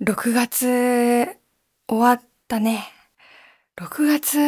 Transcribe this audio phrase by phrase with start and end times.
[0.00, 1.26] 6月
[1.88, 2.84] 終わったね。
[3.76, 4.38] 6月、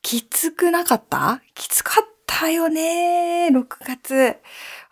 [0.00, 1.42] きつくなかった？
[1.54, 3.48] きつかったよね。
[3.50, 4.36] 6月。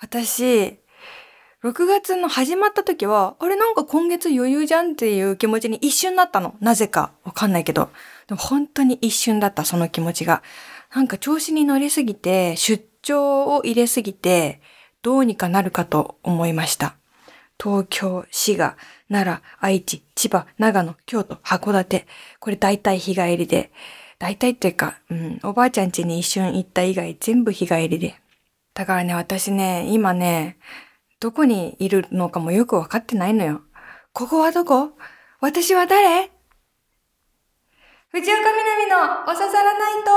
[0.01, 0.80] 私、
[1.62, 6.56] 6月の始まった時は、あれなんか今月余裕じゃんっていう気持ちに一瞬なったの。
[6.58, 7.90] なぜかわかんないけど。
[8.26, 10.42] でも本当に一瞬だった、その気持ちが。
[10.92, 14.60] なんか調子に乗りすぎて、出張を入れすぎて、
[15.03, 16.97] どうにかなるかと思いました。
[17.62, 18.77] 東京、滋賀、
[19.09, 22.06] 奈良、愛知、千葉、長野、京都、函館。
[22.41, 23.70] これ大体日帰りで。
[24.19, 28.20] 大体っていうか、うん、おばあちゃん家に一瞬行った以外全部日帰りで。
[28.74, 30.56] だからね、私ね、今ね、
[31.20, 33.62] どこにいるのかもよくわかってないのよ。
[34.12, 34.92] ここはどこ？
[35.41, 36.30] 私は誰？
[38.09, 38.97] 藤岡みなみの
[39.30, 40.11] おささらないと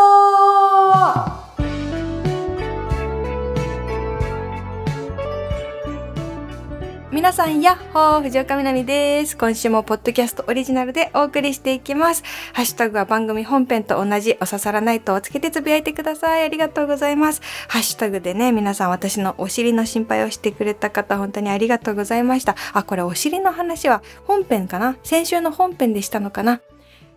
[7.19, 9.37] 皆さん、やっほー藤岡みなみです。
[9.37, 12.23] 今週もポッドキャストオリジナルでお送りしていきます。
[12.53, 16.45] ハッシュタグは番組本編と同じお刺さらないとをつけてつぶやいてください。
[16.45, 17.41] ありがとうございます。
[17.67, 22.55] ハッシュタグでね、皆さん私のお尻の心配をしてくれた方、本当にありがとうございました。
[22.71, 24.95] あ、これお尻の話は本編かな？
[25.03, 26.61] 先週の本編でしたのかな？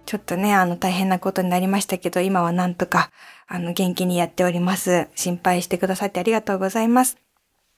[0.04, 3.12] ちょっとね、あの大変なことになりましたけど、今はなんとか、
[3.46, 5.06] あの元気にやっております。
[5.14, 7.18] 心配してくださってありがとうございます。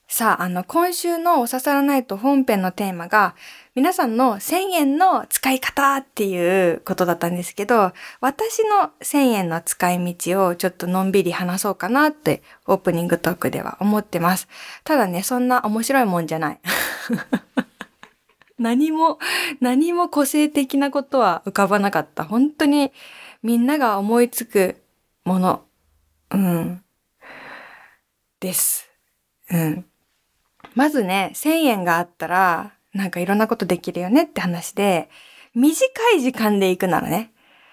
[0.07, 3.35] さあ、あの、今週のお刺さらないと本編のテーマが、
[3.73, 14.47] 皆さんの1000円の使い方っていうことだったんですけど、私の1000円の使い道をちょっとのんびり話そうかなってオープニングトークでは思ってます。
[14.83, 16.59] ただね、そんな面白いもんじゃない。
[18.59, 19.17] 何も、
[19.59, 22.23] 何も個性的なことは浮かばなかった。
[22.23, 22.93] 本当に
[23.41, 24.81] みんなが思いつく
[25.25, 25.65] もの、
[26.31, 26.83] うん、
[28.39, 28.89] です。
[29.49, 29.85] うん。
[30.75, 35.09] まずね、1000円があったら、なんかいろんなことできるよねって話で、
[35.53, 37.31] 短い時間で行くならね、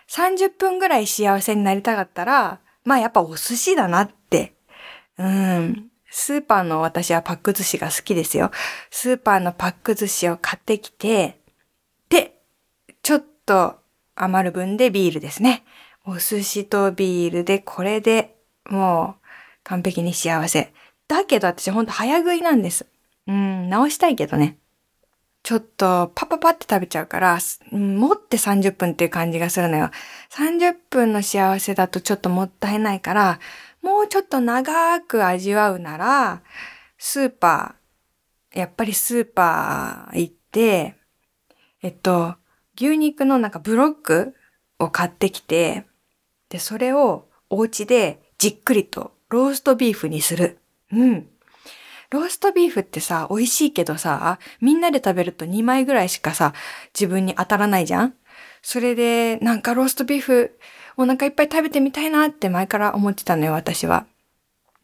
[0.08, 4.55] 30分ぐらい幸せになりたかったら、まあやっぱお寿司だなって。
[5.18, 5.89] うん。
[6.11, 8.51] スーパーの私はパック寿司が好きですよ。
[8.91, 11.41] スーパーのパック寿司を買ってきて、
[12.08, 12.39] で、
[13.02, 13.77] ちょっと
[14.14, 15.64] 余る分でビールですね。
[16.05, 18.36] お寿司とビールでこれで
[18.68, 19.24] もう
[19.64, 20.73] 完璧に幸せ。
[21.08, 22.86] だけど私ほんと早食いなんです。
[23.27, 24.58] うん、直したいけどね。
[25.42, 27.38] ちょっとパパパって食べちゃうから、
[27.72, 29.90] 持って30分っていう感じがするのよ。
[30.30, 33.40] 30分の幸せだとちょっともったいないから、
[33.82, 36.42] もうちょっと長く味わうなら、
[36.96, 40.94] スーパー、やっぱりスーパー行って、
[41.82, 42.36] えっと、
[42.77, 44.34] 牛肉のなんかブロック
[44.78, 45.86] を買ってきて、
[46.48, 50.58] で、それをお家でじっくりとローストビーフにする。
[50.92, 51.31] うん。
[52.12, 56.52] ローストビーフってさ、美味しいけどさ、みんなで食べると2枚ぐらいしかさ、
[56.92, 58.14] 自分に当たらないじゃん？
[58.61, 60.58] それで、なんかローストビーフ、
[60.98, 64.05] お腹いっぱい食べてみたいなって前から思ってたのよ、私は。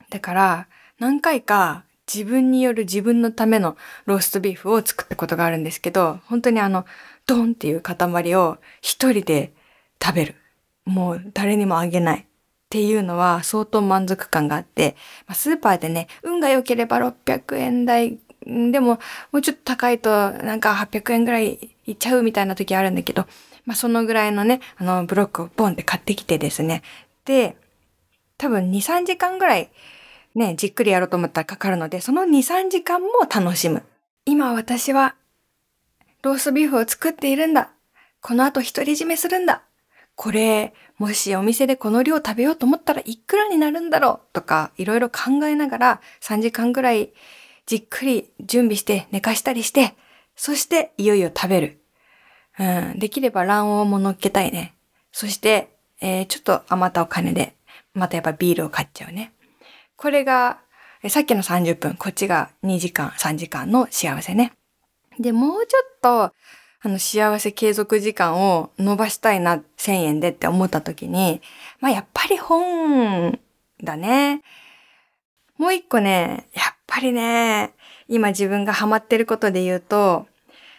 [0.08, 0.68] だから、
[0.98, 6.86] 何回か自分による自分のためのローストビーフを作ったことがあるんですけど、本当にあの、
[7.26, 9.52] ドンっていう塊を一人で
[10.02, 10.34] 食べる。
[10.86, 12.26] もう誰にもあげない。
[12.68, 14.94] っていうのは相当満足感があって、
[15.26, 18.98] まあ、スーパーでね、運が良ければ600円台、でも
[19.32, 23.26] もうちょっと高いとなんか800円ぐらいいっちゃうみたいな時あるんだけど、
[23.64, 26.82] まあ、そのぐらいのね、あのブロックをボンって買ってきてですね。
[27.24, 27.56] で、
[28.36, 29.70] 多分2、3時間ぐらい
[30.34, 33.82] ね、じっくりやろうと思ったらかかるので、その2、3時間も楽しむ。
[34.26, 35.14] 今私は
[36.22, 37.70] ローストビーフを作っているんだ。
[38.20, 39.62] この後独り占めするんだ。
[40.14, 47.12] これ、もしお店でこの量食べようと思ったらいくらになるんだろうとか、いろいろ考えながら3時間ぐらい
[47.66, 49.94] じっくり準備して寝かしたりして、
[50.34, 51.80] そしていよいよ食べる。
[52.58, 52.64] う
[52.94, 54.74] ん、できれば卵黄も乗っけたいね。
[55.12, 57.54] そして、えー、ちょっと余ったお金で、
[57.94, 59.32] またやっぱビールを買っちゃうね。
[59.96, 60.58] これが、
[61.08, 64.52] さっきの30分、こっちが2時間、3時間の幸せね。
[65.18, 66.32] で、もうちょっと、
[66.80, 71.40] あの幸せ継続時間を伸ばしたいな、1000円でって思った時に、
[71.80, 73.38] まあやっぱり本
[73.82, 74.42] だね。
[75.56, 77.74] もう一個ね、やっぱりね、
[78.06, 80.26] 今自分がハマってることで言うと、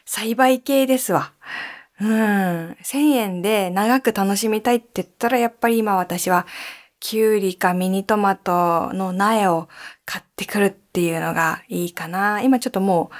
[0.05, 1.33] 栽培系ですわ。
[1.99, 2.07] うん。
[2.81, 6.47] 1000円で長く楽しみたいって言ったら、やっぱり今私は、
[7.01, 9.69] キュウリかミニトマトの苗を
[10.05, 12.41] 買ってくるっていうのがいいかな。
[12.41, 13.15] 今ちょっともう、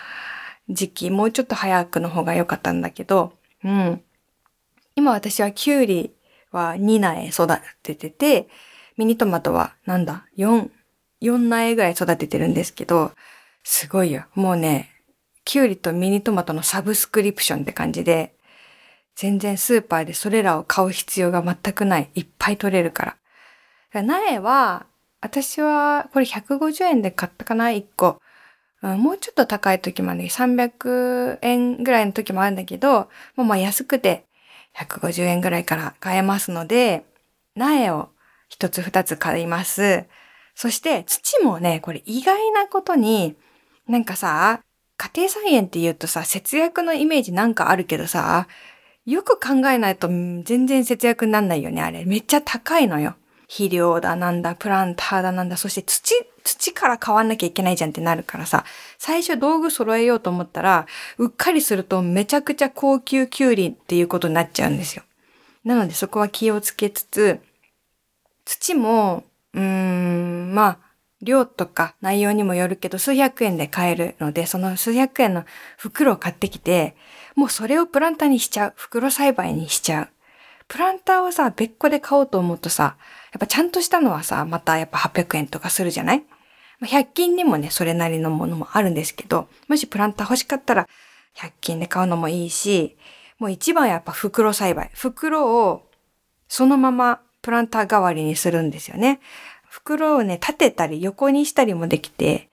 [0.70, 3.34] 時期、もうちょっと早くの方が良かったんだけど、
[3.64, 4.02] うん。
[4.96, 6.14] 今私はキュウリ
[6.52, 7.48] は2苗育
[7.82, 8.48] ててて、
[8.98, 10.70] ミニトマトはなんだ ?4、
[11.22, 13.12] 4苗ぐらい育ててるんですけど、
[13.64, 14.26] すごいよ。
[14.36, 14.90] もうね、
[15.46, 18.36] キュウリとミニトマトのサブスクリプションって感じで、
[19.16, 22.10] 全然スーパーでそれらを買う必要が全くない。
[22.14, 23.18] いっぱい取れるか
[23.94, 24.04] ら。
[24.04, 24.86] 苗は、
[25.22, 28.22] 私はこれ150円で買ったかな ?1 個。
[28.82, 34.26] もうちょっと高い時もある300円ぐらいの時もあるんだけど、もうまあ安くて
[34.78, 37.04] 150円ぐらいから買えますので、
[37.56, 38.10] 苗を
[38.48, 40.06] 一つ二つ買います。
[40.56, 43.36] そして土もね、これ意外なことに、
[43.88, 44.62] なんかさ、
[44.98, 48.48] 家庭菜園って言うとさ、節約のイメージなんかあるけどさ、
[49.06, 52.06] よく考えないと全然節約になんないよね、あれ。
[52.06, 53.16] めっちゃ高いのよ。
[53.50, 56.14] 肥料だなんだ、プランターだなんだ、そして土、
[56.44, 58.64] 土から買わんなきゃいけないじゃんってなるからさ、
[59.00, 60.86] 最初道具揃えようと思ったら、
[61.18, 65.04] うっかりするとめちゃくちゃ高級キュウリっていうことになっちゃうんですよ。
[65.64, 67.40] なのでそこは気をつけつつ、
[68.46, 69.24] 土も、
[69.54, 70.78] うーん、まあ、
[71.22, 75.44] 量とか内容にもよるけど数百円で買えるので、その数百円の
[75.78, 76.96] 袋を買ってきて、
[77.36, 78.74] もうそれをプランターにしちゃう。
[78.76, 80.10] 袋栽培にしちゃう。
[80.68, 82.96] プランターをさ、別個で買おうと思うとさ、
[83.32, 86.24] やっぱちゃんとしたのはさ、またやっぱ800円とかするじゃない
[86.82, 90.88] ？100均にもね、それなりのものもあるんですけど、もしプランター欲しかったら、
[91.36, 92.98] 100均で買うのもいいし、
[93.38, 94.90] もう一番やっぱ袋栽培。
[94.94, 95.88] 袋を
[96.48, 99.20] そのままプランター代わりにするんですよね。
[99.70, 102.50] 袋をね、立てたり横にしたりもできて、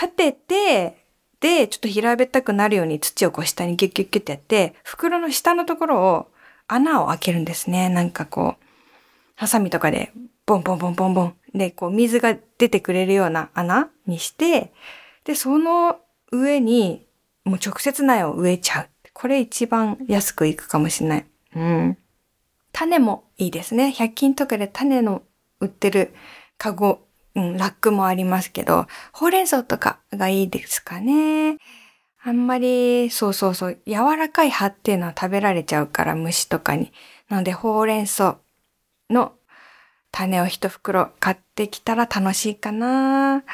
[0.00, 1.06] 立てて、
[1.40, 6.28] で、ちょっと平べったくなるように土をこう下にギュッギュッギュッってやって、袋の下のところを
[6.66, 7.88] 穴を開けるんですね。
[7.88, 8.65] なんかこう、
[9.36, 10.12] ハサミとかで
[10.46, 14.72] ボンボンボンボンボンで、こう水が出てくれるような穴にして、
[15.24, 15.98] で、その
[16.32, 17.06] 上に
[17.44, 18.88] もう直接苗を植えちゃう。
[19.12, 21.26] これ一番安くいくかもしれない。
[21.54, 21.98] うん。
[22.72, 23.94] 種もいいですね。
[23.96, 25.22] 100均とかで種の
[25.60, 26.14] 売ってる
[26.58, 27.00] カゴ、
[27.34, 31.58] うん、ラックもありますけど、ほうれん草とかがいいですかね。
[32.22, 36.92] あんまり、そうそうそう、柔らかい葉っていうのは食べられちゃうから虫とかに。
[37.28, 38.38] なので、ほうれん草
[39.10, 39.32] の
[40.10, 43.44] 種を一袋買ってきたら楽しいかな。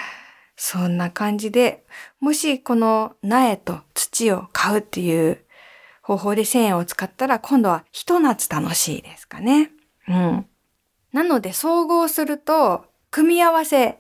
[0.57, 1.85] そんな感じで、
[2.21, 5.45] もしこの苗と土を買うっていう
[6.03, 9.71] 方法で1000円を使ったら今度はひと夏楽しいですかね。
[10.09, 10.47] うん。
[11.13, 13.99] なので総合すると、組み合わせ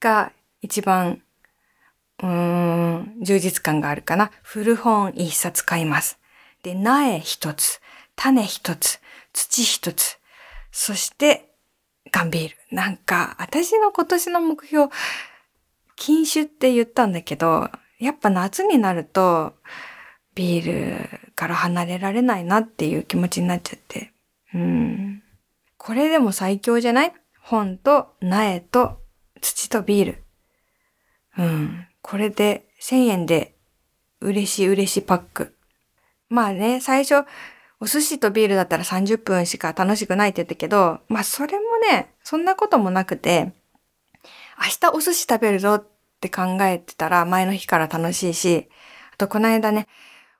[0.00, 1.22] が一番、
[2.22, 4.30] うーん、充実感があるかな。
[4.42, 6.18] 古本一冊買います。
[6.62, 7.80] で、苗一つ、
[8.16, 9.00] 種一つ、
[9.32, 10.18] 土一つ、
[10.76, 11.54] そして
[12.10, 12.56] 缶ビール。
[12.72, 14.92] なんか、私の今年の目標、
[15.94, 19.54] 禁酒って言ったんだけど、やっぱ夏になると、
[20.34, 24.12] ビールから離れられないなっていう気持ちになっちゃって。
[24.52, 25.22] うん。
[25.76, 27.14] これでも最強じゃない？
[27.40, 29.00] 本と苗と
[29.40, 30.24] 土とビール。
[31.38, 31.86] うん。
[32.02, 33.54] これで1000円で
[34.20, 35.54] 嬉しい嬉しいパック。
[36.28, 37.26] まあね、最初、
[37.80, 43.52] お寿司とビールだったら30分しか楽しくないって言ったけど、まあそれもね、そんなこともなくて、
[44.58, 45.86] 明日お寿司食べるぞっ
[46.20, 48.68] て考えてたら前の日から楽しいし、
[49.12, 49.88] あとこの間ね、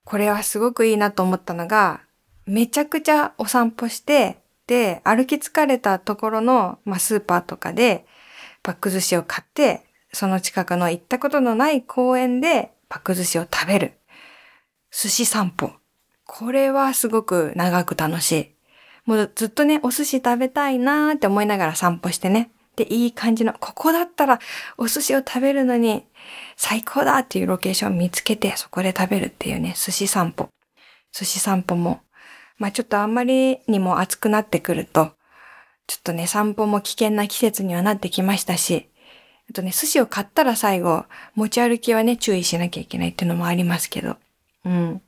[0.04, 2.02] これはすごくいいなと思ったのが、
[2.46, 8.06] めちゃくちゃお散歩して、で、歩き疲れたところの、まあ、スーパーとかで、
[8.62, 9.82] パック寿司を買って、
[10.12, 13.92] その近くの行ったことのない公園でパック寿司を食べる。
[14.90, 15.72] 寿司散歩。
[16.26, 18.50] これはすごく長く楽しい。
[19.06, 22.50] もうずっとね、お寿司食べたいなーって思いながら散歩してね。
[22.76, 24.40] で、いい感じの、ここだったら
[24.78, 26.06] お寿司を食べるのに
[26.56, 30.48] 最高だっていうロケーションを見つけて、そこで食べるっていうね、寿司散歩。
[31.12, 32.00] 寿司散歩も
[32.58, 35.12] まあちょっとあんまりにも暑くなってくると、
[35.86, 38.88] ちょっとね、散歩も危険な季節にはなってきましたし、
[39.50, 41.04] あとね、寿司を買ったら最後、
[41.34, 44.16] 持ち歩きはね、注意しなきゃいけないっていうのもありますけど、
[44.64, 45.02] うん。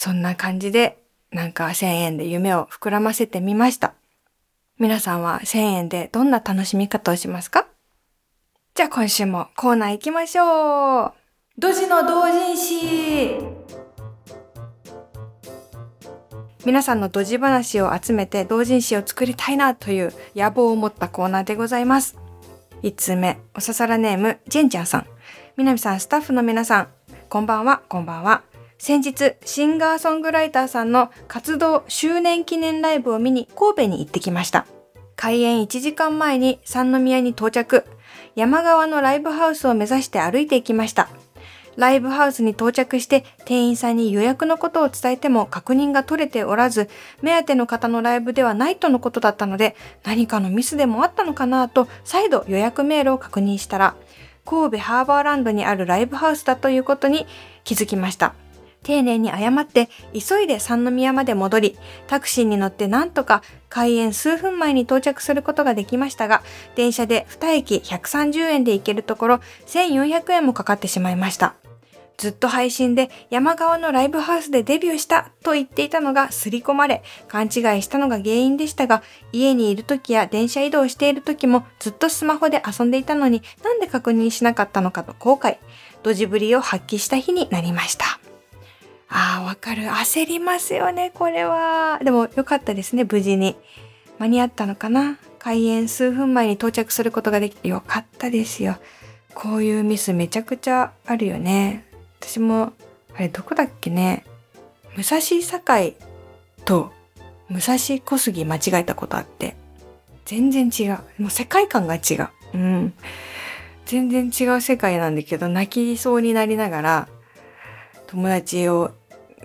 [0.00, 1.02] そんな感じで、
[1.32, 3.94] なんか1000円で夢を膨らませてみました。
[4.78, 7.66] 皆さんは1000円でどんな楽しみ方をしますか？
[8.76, 11.12] じゃあ今週もコーナー行きましょう
[11.58, 13.40] ドジの同人誌
[16.64, 22.16] 皆さんのドジ話を集めて同人誌を作りたいなという野望を持ったコーナーでございます。
[22.84, 25.06] 1つ目、おささらネーム、ジェンちゃんさん。
[25.56, 26.88] 南さん、スタッフの皆さん、
[27.28, 28.44] こんばんは、こんばんは。
[28.78, 34.66] 先日、シンガーソングライターさんの活動周年記念ライブを見に神戸に行ってきました。
[35.16, 37.84] 開演1時間前に三宮に到着。
[38.36, 41.08] 山側のライブハウスを目指して歩いていきました。
[41.76, 46.88] ライブハウスに到着して店員さんに予約のことを伝えても確認が取れておらず、
[47.20, 53.96] 目当ての方のライブではないとのことだったので、何かのミスでもあったのかなと再度予約メールを確認したら、
[54.44, 57.26] 神戸ハーバーランドにあるライブハウスだということに
[57.64, 58.34] 気づきました。
[58.82, 66.42] 丁寧に謝って急いで三宮まで戻り、タクシーに乗ってなんとか開園数分前に到着することができましたが、
[66.74, 71.54] 電車で2駅130円で行けるところ1400円もかかってしまいました。
[72.18, 77.50] ずっと配信で山側のライブハウスでデビューしたと言っていたのが刷り込まれ、勘違い
[77.82, 85.58] したのが原因でしたが、家にいる時や電車移動している時もずっとスマホで遊んでいたのになんで確認しなかったのかと後悔、
[86.02, 88.17] ドジぶりを発揮した日になりました。
[89.08, 89.84] ああ、わかる。
[89.84, 91.98] 焦りますよね、これは。
[92.02, 93.56] でもよかったですね、無事に。
[94.18, 98.76] 間に合ったのかな開園数分前に到着することができてよかったですよ。
[99.34, 101.84] こういうミスめちゃくちゃあるよね。
[102.20, 102.72] 私も、
[103.14, 104.24] あれどこだっけね。
[104.96, 105.94] 武蔵境
[106.64, 106.92] と
[107.48, 109.56] 武蔵小杉間違えたことあって。
[110.26, 110.98] 全然違う。
[111.22, 112.28] もう世界観が違う。
[112.54, 112.94] うん。
[113.86, 117.08] 全然違う世界なんだけど、泣きそうになりながら、
[118.08, 118.92] 友達を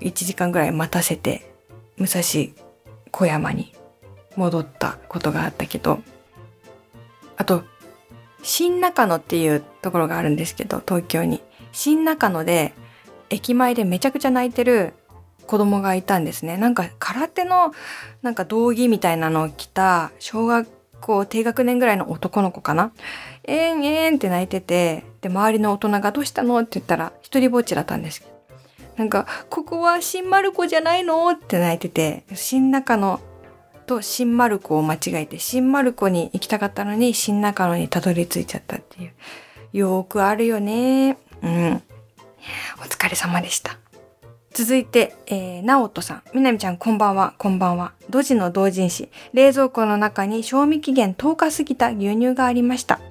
[0.04, 1.52] 1時間ぐらい待たせて、
[1.98, 2.22] 武蔵
[3.12, 3.74] 小山に
[4.36, 6.00] 戻ったことがあったけど、
[7.38, 7.64] あと、
[8.42, 11.42] 新中野っていうところがあるんですけど、東京に。
[11.72, 12.74] 新中野で
[13.30, 14.94] 駅前でめちゃくちゃ泣いてる
[15.48, 16.58] 子供がいたんですね。
[16.58, 17.74] なんか空手の
[18.22, 20.70] なんか道着みたいなのを着た小学
[21.02, 22.92] 校低学年ぐらいの男の子かな。
[23.44, 26.60] えんえんって泣いてて、で、周りの大人がどうしたの？
[26.60, 28.33] って言ったら一人ぼっちだったんですけど。
[28.98, 31.30] なんか、ここは新丸子じゃないの？
[31.32, 33.20] って泣いてて、新中野
[33.86, 39.14] と新丸子を間違えて、新丸子に行きたかったのに新中野にたどり着いちゃったっていう。
[39.74, 41.18] よくあるよね。
[41.42, 41.82] うん。
[42.78, 43.78] お疲れ様でした。
[44.52, 46.24] 続いて、えー、なおとさん。
[46.36, 47.94] みなみちゃん、こんばんは、こんばんは。
[48.12, 49.10] ドジの同人誌。
[49.34, 53.02] 冷蔵庫の中に賞味期限10日過ぎた牛乳がありました。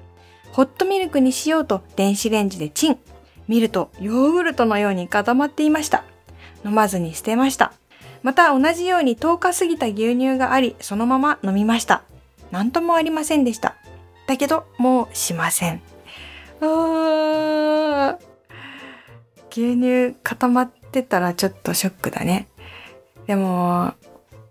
[0.53, 2.99] ホットミルクにしようと電子レンジでチン。
[3.47, 6.03] 見るとヨーグルトのように固まっていました。
[6.65, 7.73] 飲まずに捨てました。
[8.23, 12.03] また同じように10日過ぎた牛乳があり、そのまま飲みました。
[12.51, 13.75] なんともありませんでした。
[14.27, 15.81] だけど、もうしません。
[19.51, 22.47] 牛乳固まってたらちょっとショックだね。
[23.27, 23.93] でも、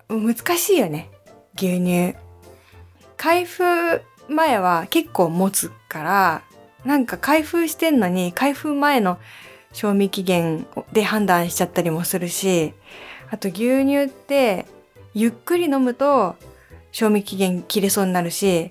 [0.09, 1.11] 難しいよね。
[1.57, 2.15] 牛乳。
[3.17, 6.43] 開封前は結構持つから、
[6.85, 9.19] なんか開封してんのに開封前の
[9.73, 12.75] 賞味期限で判断しちゃったりもするし、
[13.31, 14.67] あと牛乳って
[15.15, 16.37] ゆっくり飲むと
[16.91, 18.71] 賞味期限切れそうになるし、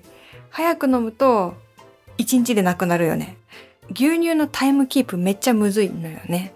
[0.50, 1.54] 早く飲むと
[2.18, 3.36] 1日でなくなるよね。
[3.90, 6.52] 牛乳のタイムキープめっちゃむずいのよね。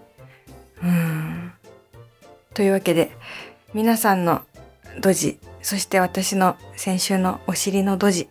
[0.81, 1.51] うん。
[2.53, 3.11] というわけで、
[3.73, 4.41] 皆さんの
[5.01, 8.29] ドジ、そして私の先週のお尻のドジ、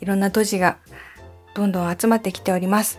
[0.00, 0.78] いろんなドジが
[1.54, 2.98] どんどん集まってきております。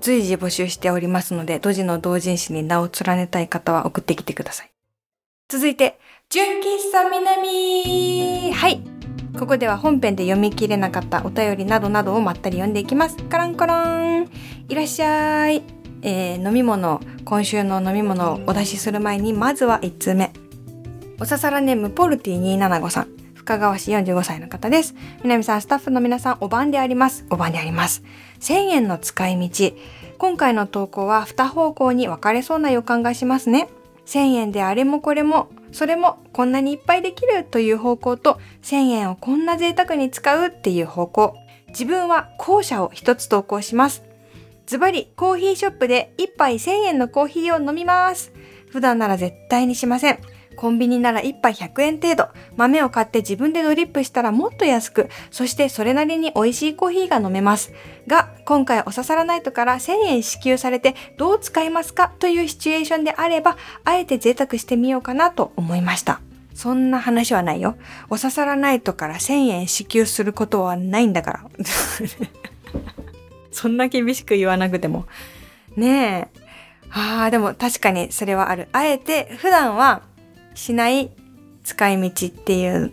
[0.00, 4.70] 随時募集しておりますので、ドジの同人誌に名を連ねたい方は送ってきてください。
[5.48, 8.82] 続いて、純喫茶南はい。
[9.38, 13.16] ここでは本編で読み切れなかったお便りなどなどをまったり読んでいきます。
[13.24, 14.28] カランコロン
[14.68, 15.62] いらっしゃい。
[16.02, 20.32] えー、飲み物、今週の飲み物をお出しする前に、まずは1通目。
[21.18, 23.23] おささらネームポルティ275さん。
[23.44, 24.94] 深川市45歳の方です。
[25.22, 27.26] 南さん、スタッフの皆さん、お番であります。
[27.28, 28.02] お番であります。
[28.40, 29.72] 1000円の使い道。
[30.16, 33.68] 今回の投稿は2方向に分かれそうな予感がしますね。
[34.06, 41.34] 1000円であれもこれもそれもこんなにいっぱいできるという方向と1000円をこんな贅沢に使うっていう方向。
[41.68, 44.04] 自分は後者を一つ投稿します。
[44.64, 48.32] ズバリコーヒーショップで1杯1000円のコーヒーを飲みます。
[48.70, 50.18] 普段なら絶対にしません。
[50.56, 52.28] コンビニなら1杯100円程度。
[52.56, 57.72] 豆を買って自分でドリップしたらもっと安く、そしてそれなりに美味しいコーヒーが飲めます。
[58.06, 62.12] が、今回おささらナイトから1000円支給されてどう使いますか？
[62.18, 66.20] というシチュエーションであれば、あえて贅沢してみようかなと思いました。
[66.54, 67.76] そんな話はないよ。
[68.10, 71.44] おささらナイトから1000円支給することはないんだから。
[73.50, 75.06] そんな厳しく言わなくても。
[75.76, 76.40] ねえ。
[76.92, 78.68] ああ、でも確かにそれはある。
[78.72, 80.02] あえて普段は
[80.54, 81.10] しない
[81.62, 82.92] 使い道っていう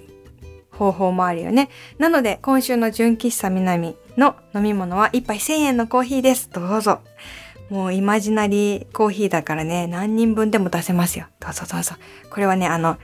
[0.72, 1.70] 方法もあるよね。
[1.98, 6.50] なので、今週の純喫茶南の飲み物は1杯1000円のコーヒーです。
[6.52, 7.00] どうぞ。
[7.70, 11.28] もうイマジナリーコーヒーだからね、何人分でも出せますよ。
[11.40, 11.96] どうぞどうぞ。
[12.30, 12.98] これはね、あの、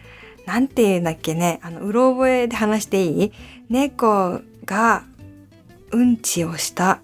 [0.45, 3.31] なんて言うんだっけね、あの、うろ覚えで話していい？
[3.69, 5.03] 猫が
[5.91, 6.99] うんちをした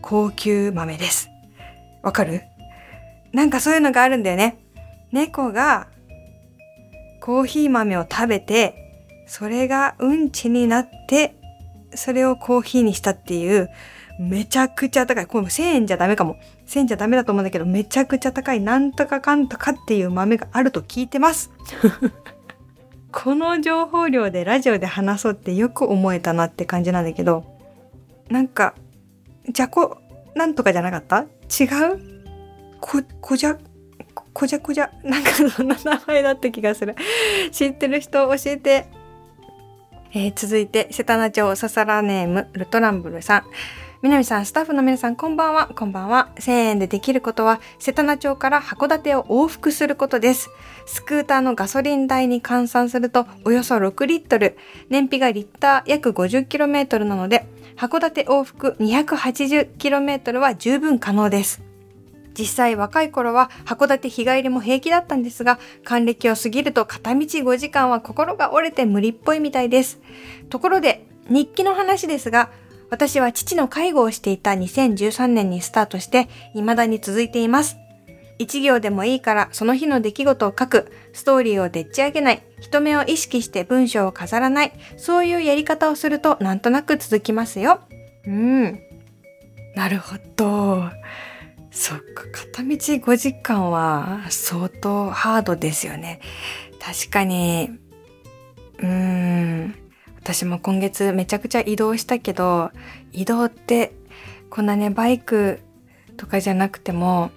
[0.00, 1.28] 高級豆です。
[2.02, 2.42] わかる？
[3.32, 4.58] なんかそういうのがあるんだよね。
[5.12, 5.88] 猫が
[7.26, 8.76] コーヒー豆を食べて、
[9.26, 11.34] それがうんちになって、
[11.92, 13.68] それをコーヒーにしたっていう、
[14.20, 15.26] めちゃくちゃ高い。
[15.26, 16.36] これも1000円じゃダメかも。
[16.68, 21.50] 1000円じゃダメだと思うんだけど、めちゃくちゃ高い、なんとかかんとかっていう豆があると聞いてます。
[23.10, 27.42] この情報量でラジオで話そうってよく思えたなって感じなんだけど、
[28.30, 28.76] なんか、
[29.48, 29.98] じゃこ、
[30.36, 31.22] なんとかじゃなかった？
[31.22, 32.22] 違う？
[32.80, 33.58] こ、こじゃ、
[34.36, 36.94] こじゃこじゃ、なんかそんな名前だった気がする。
[37.52, 38.86] 知ってる人教えて。
[40.12, 43.44] えー、続いて、瀬田名町ささらネーム、ルトランブルさん。
[44.02, 45.70] 南さん、スタッフの皆さん、こんばんは。
[45.74, 46.28] こんばんは。
[46.36, 50.50] 1000円でできることは、瀬田名町から函館を往復することです。
[50.84, 54.58] スクーターのガソリン代に換算すると、およそ6リットル。
[54.90, 57.46] 燃費がリッター約 50km なので、
[57.78, 61.65] 函館往復 280km は十分可能です。
[62.38, 70.00] 実際若い頃は函館日帰りも平気だったんですが、還暦を過ぎると片道5時間は心が折れて無理っぽいみたいです。
[70.50, 72.50] ところで、日記の話ですが、
[72.90, 77.78] 私は父の介護をしていた2013年にスタートして、未だに続いています。
[78.38, 87.80] 一行でもいいからその日の出来事を書く、ストーリーをでっち上げない、人目を意識して文章を飾らない、そういうやり方をするとなんとなく続きますよ。
[88.26, 88.80] うん。
[89.74, 90.84] なるほど。
[91.76, 96.20] そっか、片道5時間は相当ハードですよね。
[96.80, 97.70] 確かに、
[98.78, 98.86] うー
[99.66, 99.74] ん。
[100.16, 102.70] 私も今月めちゃくちゃ移動したけど、
[103.12, 103.92] 移動って
[104.48, 105.60] こんなね、バイク
[106.16, 107.30] とかじゃなくても、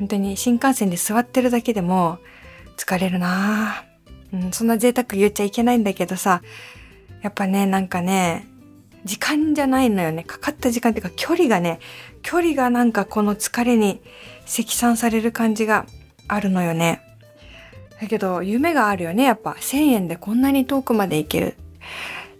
[0.00, 2.18] 本当に新幹線で座ってるだけでも
[2.76, 3.84] 疲れるな
[4.32, 6.42] うん、そんな贅沢言っちゃいけないんだけどさ、
[7.22, 8.48] やっぱね、なんかね、
[9.04, 10.24] 時間じゃないのよね。
[10.24, 11.78] かかった時間っていうか距離がね、
[12.22, 14.00] 距離がなんかこの疲れに
[14.46, 15.86] 積算される感じが
[16.28, 17.02] あるのよね。
[18.00, 19.24] だけど夢があるよね。
[19.24, 21.56] やっぱ1000円でこんなに遠くまで行ける。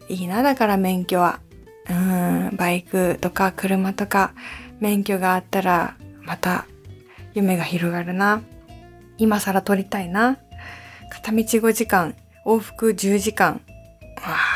[0.08, 1.40] いいな、だから免許は。
[1.88, 4.32] うん、バイクとか車とか
[4.80, 6.64] 免許があったらまた
[7.34, 8.42] 夢が広がるな。
[9.18, 10.38] 今更撮りたいな。
[11.10, 12.14] 片道5時間、
[12.46, 13.52] 往復10時間。
[13.52, 13.60] わ
[14.16, 14.53] この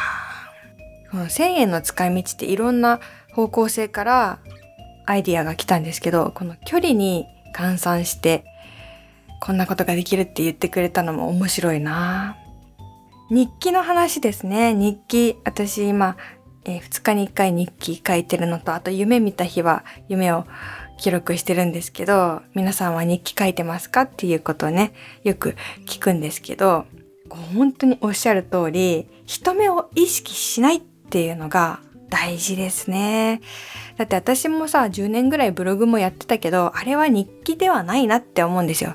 [1.12, 3.01] 1000円の使い道っていろんな
[3.33, 4.38] 方向性から
[5.07, 8.44] アイディアが来たんですけど、この距離に換算して
[9.40, 12.37] こんなことができるって言ってくれたのも面白いな。
[13.31, 14.75] 日記の話ですね。
[14.75, 15.37] 日記。
[15.44, 16.16] 私今、
[16.64, 20.44] えー、2日に1回日記書いてるのと、あと夢見た日は夢を
[20.99, 24.92] 記録してるんですけど、皆さんは日記書いてますかっていうことをね、
[25.25, 26.87] よく聞くんですけど、
[27.55, 33.40] 本当におっしゃる通り、人目を意識しないっっていうのが大事ですね。
[33.97, 38.94] だって私もさ、10年ぐらいブログもやってたけど、あれは日記ではないなって思うんですよ。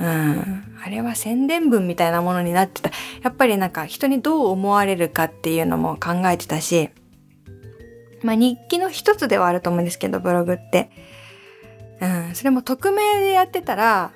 [0.00, 0.64] うん。
[0.84, 2.90] あれは宣伝文みたいなものになってた。
[3.22, 6.90] やっぱりなんか人にどう思われるかっていうのも考えてたし、
[8.24, 10.90] まあ日記の一つではあると思うんですけど、ブログって。
[12.00, 12.34] うん。
[12.34, 14.10] それも匿名でやってたら、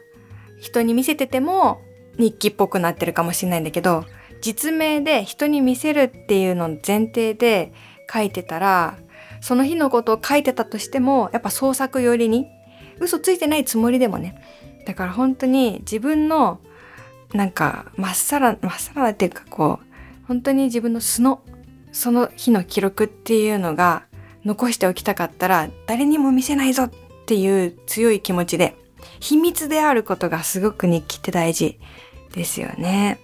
[0.61, 1.81] 人に見せてても
[2.19, 4.05] 日記っぽくなってるかもしれないんだけど、
[4.41, 7.73] 実名で人に見せるっていうのを前提で
[8.13, 8.97] 書いてたら、
[9.41, 12.47] その日のことを書いてたとしても、やっぱ創作寄りに、
[12.99, 14.43] 嘘ついてないつもりでもね、
[14.87, 16.61] だから本当に自分の
[17.33, 21.43] なんかまっさらまっさらっていうかこう本当に自分の素の
[21.93, 24.05] その日の記録っていうのが
[24.45, 26.91] 残しておきたかったら誰にも見せないぞっ
[27.27, 28.77] ていう強い気持ちで
[29.21, 31.79] 秘密であることがすごく日記って大事
[32.35, 33.19] ですよね。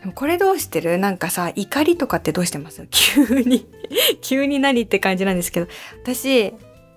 [0.00, 0.98] でもこれどうしてる？
[0.98, 2.86] なんかさ、怒りとかってどうしてます？
[2.90, 3.66] 急に
[4.22, 5.66] 急に何って感じなんですけど。
[6.02, 6.54] 私、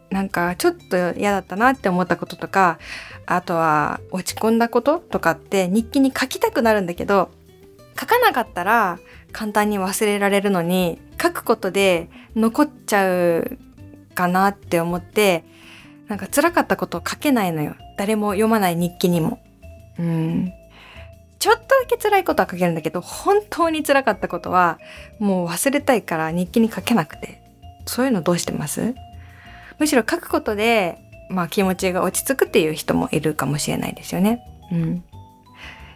[0.10, 2.80] なんかちょっと嫌だったなって思ったこととか、
[3.26, 7.30] あとは落ち込んだこととかって日記に書きたくなるんだけど、
[8.00, 9.00] 書かなかったら
[9.32, 13.58] 簡単に忘れられるのに、書くことで残っちゃう
[14.14, 15.44] かなって思って、
[16.08, 17.76] なんか辛かったことを書けないのよ。
[17.98, 19.40] 誰も読まない日記にも。
[19.98, 20.52] うん。
[21.44, 24.80] ちょっとだけ辛いことは書けるんだけど、本当に辛かったことは、
[25.20, 27.44] もう忘れたいから日記に書けなくて。
[27.86, 28.96] そういうのどうしてます？
[29.78, 30.98] むしろ書くことで
[31.30, 34.40] まあ気持ちが落ち着くっていう人もいるかもしれないですよね。
[34.72, 35.04] うん。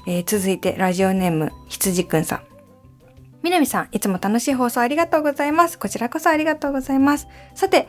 [0.05, 2.41] えー、続いてラジオネーム羊くんさん。
[3.41, 5.79] みなみさん、いつも楽しい放送ありがとうございます。
[5.79, 7.29] こちらこそありがとうございます。
[7.55, 7.88] さて、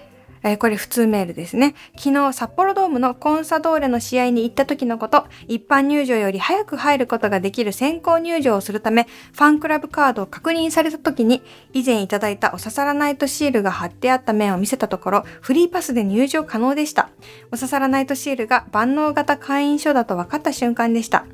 [0.48, 1.74] えー、これ普通メールですね。
[1.98, 11.42] 昨日札幌ドームのコンサドーレの試合に行った時のこと、一般入場より早く入ることができる先行入場をするため、ファンクラブカードを確認された時に、
[11.74, 17.10] 以前いただいたおささらナイトシールが貼ってあった面を見せたところ、フリーパスで入場可能でした。
[17.52, 21.26] おささらナイトシールが万能型会員証だと分かった瞬間でした。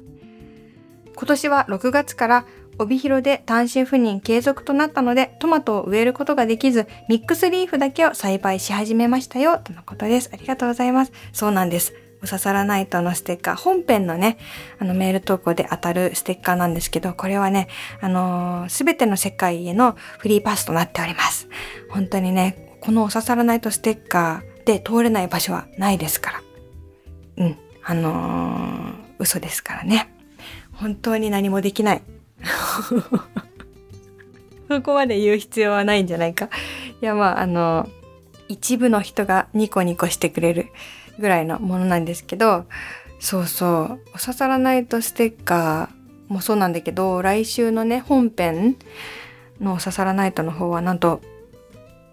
[1.17, 2.47] 今年は6月から
[2.79, 10.31] 帯広で単身赴任継続となったので、トマトを植えることができず、ミックスリーフだけを栽培し始めましたよ、とのことです。
[10.33, 11.13] ありがとうございます。
[11.33, 11.95] そうなんです。
[12.23, 14.39] おささらナイトのステッカー、本編のね、
[14.79, 17.69] あのメール投稿で当たるステッカーなんですけど、これはね、
[18.01, 21.49] あのす、べての世界へのフリーパスとなっております。
[21.91, 27.45] 本当にね、このおささらナイトステッカーで通れない場所はないですから。
[27.45, 30.11] うん、あのー、嘘ですからね。
[30.73, 32.03] 本当に何もできない。
[34.69, 36.49] そこまで言う必要はないんじゃないか。
[37.01, 37.89] いや、まあ、あの、
[38.49, 40.67] 一部の人がニコニコしてくれる
[41.19, 42.67] ぐらいのものなんですけど、
[43.21, 48.77] そうそう、おささらナイトステッカーもそうなんだけど、来週のね、本編
[49.61, 51.21] のおささらナイトの方はなんと、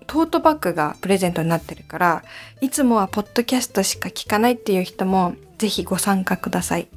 [0.07, 2.23] トートバッグがプレゼントになってるから、
[2.59, 6.87] いつもはポッドキャストしか聞かないっていう人も、ぜひご参加ください。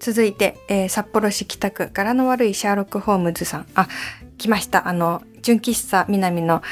[0.00, 3.66] 続いて、えー、札幌市北区柄の悪いシャーロック・ホームズさん。
[3.74, 3.88] あ、
[4.38, 4.88] 来ました。
[4.88, 6.62] あの、純喫茶南の、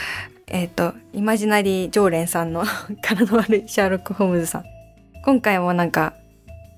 [0.46, 2.64] えっ、ー、と、イマジナリー常連さんの
[3.02, 4.64] 柄の悪いシャーロック・ホームズさん。
[5.24, 6.14] 今回もなんか、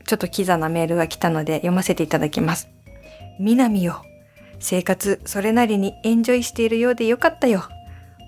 [0.07, 2.69] ちょっとキザなメールが来たので読ませていただきます。
[3.39, 4.03] 南よ。
[4.59, 7.65] 生活それなりにエンジョイしているようでよかったよ。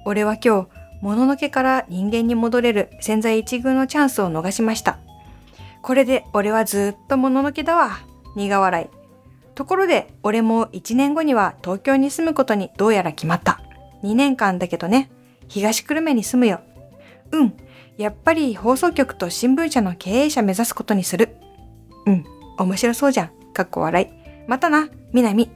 [0.05, 0.69] 俺は今日、
[1.01, 4.99] もののけから人間に戻れる潜在一遇のチャンスを逃しました。
[5.83, 8.10] これで俺はずっともののけだわ。
[8.37, 8.88] 苦笑い。
[9.55, 13.61] ところで、俺も1年後には東京に住むことにどうやら決まった。
[14.03, 15.11] 2年間だけどね、
[15.49, 16.61] 東久留米に住むよ。
[17.33, 17.55] うん、
[17.97, 21.37] やっぱり放送局と新聞社の経営者目指すことにする。
[22.07, 22.25] うん、
[22.59, 23.31] 面白そうじゃん。
[23.53, 24.09] かっこ笑い。
[24.49, 25.51] またな、みなみ。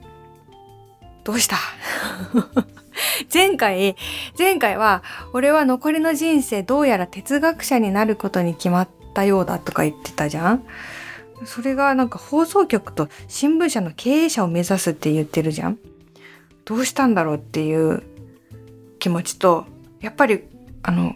[1.25, 1.57] どうした？
[3.33, 3.97] 前回、
[4.39, 10.65] 前回は、俺は残りの人生どうやら哲学者になることに決まったようだとか言ってたじゃん
[11.45, 15.79] それがなんか放送局と新聞社の経営者を目指すって言ってるじゃん
[16.65, 18.03] どうしたんだろうっていう
[18.99, 19.67] 気持ちと、
[20.01, 20.45] やっぱり、
[20.83, 21.15] あの、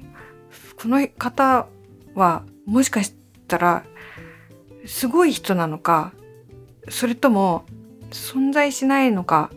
[0.76, 1.66] この方
[2.14, 3.14] はもしかし
[3.46, 3.84] たら
[4.86, 6.12] すごい人なのか、
[6.90, 7.64] それとも
[8.10, 9.50] 存在しないのか、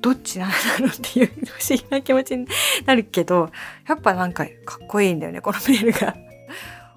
[0.00, 1.30] どっちなんだろうっていう不
[1.68, 2.46] 思議な気持ちに
[2.86, 3.50] なるけど、
[3.88, 6.16] やっぱなんかかっこいいんだよね、このメールが。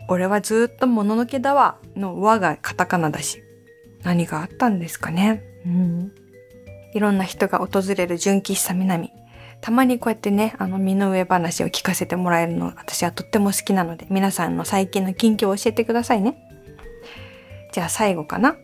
[0.07, 3.43] 俺はずっともののけだわの和がカタカナだし。
[4.03, 5.43] 何があったんですかね。
[5.65, 6.11] うん。
[6.93, 9.11] いろんな人が訪れる純喫茶南。
[9.59, 16.37] たまにこうやってね、あの身の上話を聞かせてもらえるの私はとっても好きなので、皆さんの最近の近況を教えてくださいね。
[17.73, 18.55] じゃあ最後かな。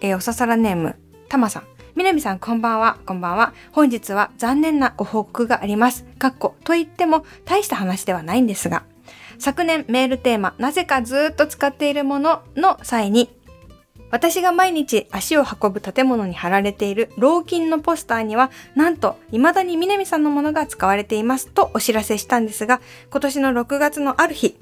[0.00, 0.96] えー、おささらネーム、
[1.28, 1.62] たまさん。
[1.96, 3.54] みなみさんこんばんは、こんばんは。
[3.72, 6.04] 本日は残念なご報告があります。
[6.18, 8.84] かっこ、と言っても大した話ではないんですが。
[9.38, 13.30] 昨年メールテーマ、なぜかずっと使っているものの際に、
[14.10, 24.56] 私が毎日足を運ぶ建物に貼られている老金のポスターには、なんと未だに南さんのものが使われていますとお知らせしたんですが、今年の6月のある日、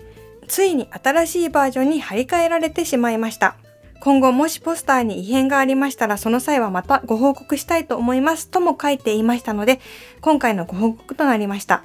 [0.49, 3.57] ついに新しいバージョンに張り替えられてしまいました。
[4.01, 9.81] 今後もしポスターに異変がありましたらその際はまたご報告したいと思いますとも書いていましたので、
[10.21, 11.85] 今回のご報告となりました。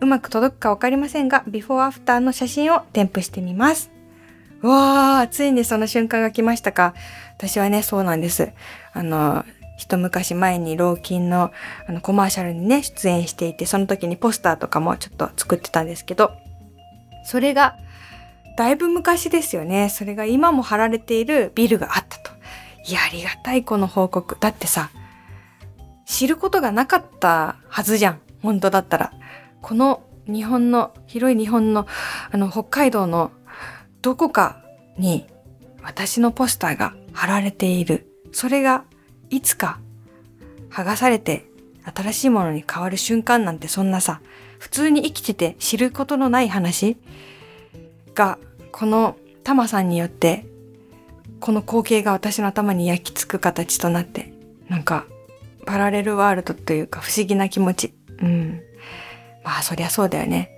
[0.00, 3.90] うまく届くかわかりませんが、ビフォーアフターの写真を添付してみます。
[4.62, 6.94] うわー、ついにその瞬間が来ましたか。
[7.36, 8.52] 私はね、そうなんです。
[8.92, 9.44] あの、
[9.76, 11.52] 一昔前に老金の
[11.86, 16.32] あのコマーシャルにね、出演していて、その時にポスターとかもちょっと作ってたんですけど、
[17.24, 17.76] それが、
[18.56, 19.90] だいぶ昔ですよね。
[19.90, 22.32] それが今も貼られているビルがあったと。
[22.86, 24.38] いや、ありがたいこの報告。
[24.40, 24.90] だってさ、
[26.06, 28.20] 知ることがなかったはずじゃん。
[28.42, 29.12] 本当だったら。
[29.66, 31.88] この日本の、広い日本の、
[32.30, 33.32] あの、北海道の
[34.00, 34.62] どこか
[34.96, 35.26] に
[35.82, 38.06] 私のポスターが貼られている。
[38.30, 38.84] それが
[39.28, 39.80] いつか
[40.70, 41.46] 剥がされて
[41.82, 44.20] 新しいものに変わる瞬間なんてそんなさ、
[44.60, 46.96] 普通に生きてて知ることのない話
[48.14, 48.38] が、
[48.70, 50.46] このタマさんによって、
[51.40, 54.32] この光景が私の頭に焼き付く形となって、
[54.68, 55.06] なんか、
[55.66, 57.94] パラレルワールドというか不思議な気持ち。
[58.22, 58.62] うん。
[59.46, 60.50] まあそりゃそうだよね。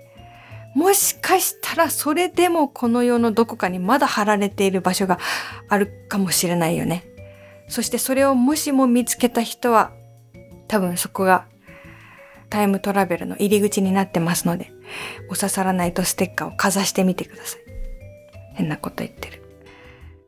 [0.75, 5.19] もしかしたらそれでもこの世のどこかにまだ貼られている場所が
[5.67, 7.05] あるかもしれないよね。
[7.67, 9.91] そしてそれをもしも見つけた人は
[10.67, 11.45] 多分そこが
[12.49, 14.71] タイムトラベルの入り口になってますので、
[15.29, 17.61] お刺さらないとステッカーをかざしてみてください。
[18.55, 19.43] 変なこと言ってる。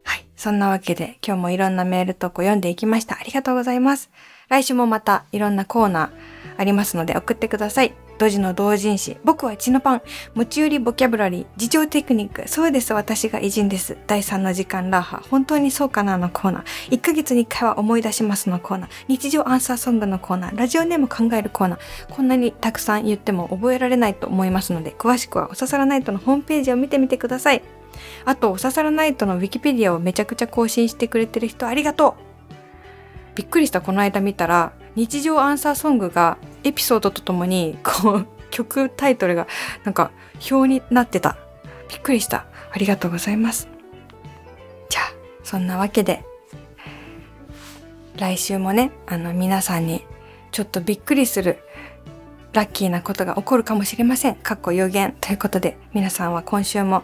[0.04, 0.26] はい。
[0.36, 3.18] そんなわけで今日もいろんなメール投稿読んでいきました。
[3.20, 4.12] ありがとうございます。
[4.50, 6.10] 来週もまたいろんなコーナー、
[6.58, 7.94] ありますので送ってください。
[8.18, 10.02] ドジの同人誌、僕は血のパン、
[10.36, 13.98] 持ち寄りボキャブラリー、自重テクニック、そうです、私が偉人です。
[14.06, 21.80] 第3の時間ラーハ、本当にそうかなのコーナー、1ヶ月に1回は思い出しますのコーナー、日常アンサーソングのコーナー、ラジオネーム考えるコーナー、
[22.14, 27.64] こんなにたくさん言っても覚えられないと思いますので、詳しくはおささらナイトのホームページを見てみてください。
[28.26, 33.36] あと、おささらナイトのウィキペディアをめちゃくちゃ更新してくれてる人ありがとう。
[33.36, 33.82] びっくりした。
[33.82, 39.48] この間見たら日常アンサーソングがエピソードとともにこう曲タイトルが
[39.84, 40.12] なんか
[40.52, 41.38] 表になってた
[41.90, 43.68] びっくりしたありがとうございます
[44.90, 46.26] じゃあそんなわけで
[48.18, 50.04] 来週もねあの皆さんに
[50.52, 51.60] ちょっとびっくりする
[52.54, 54.36] ラッキーなことが起こるかもしれません。
[54.36, 57.04] かっこ予言ということで皆さんは今週も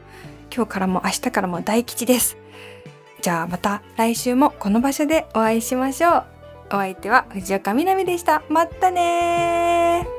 [0.54, 2.38] 今日からも明日からも大吉です。
[3.22, 6.37] じゃあまた来週もこの場所でお会いしましょう。
[6.70, 8.44] お相手は藤岡みなみでした。
[8.50, 10.17] またね